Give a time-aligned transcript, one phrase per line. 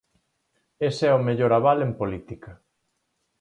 [0.89, 2.51] Ese é o mellor aval en política.